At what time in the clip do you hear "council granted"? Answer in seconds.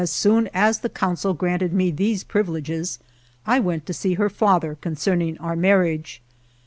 0.89-1.73